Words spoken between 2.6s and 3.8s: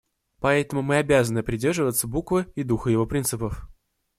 духа его принципов.